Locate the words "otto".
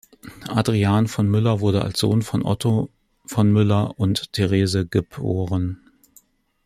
2.43-2.89